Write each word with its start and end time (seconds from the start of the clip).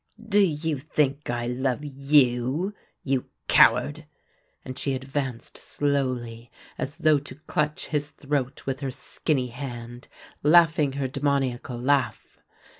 "Do 0.27 0.41
you 0.43 0.79
think 0.79 1.29
I 1.29 1.45
love 1.45 1.85
you, 1.85 2.73
you 3.03 3.25
coward?" 3.47 4.07
and 4.65 4.75
she 4.79 4.95
advanced 4.95 5.59
slowly 5.59 6.49
as 6.75 6.95
though 6.95 7.19
to 7.19 7.35
clutch 7.35 7.85
his 7.89 8.09
throat 8.09 8.65
with 8.65 8.79
her 8.79 8.89
skinny 8.89 9.49
hand, 9.49 10.07
laughing 10.41 10.93
her 10.93 11.07
demoniacal 11.07 11.77
laugh. 11.77 12.39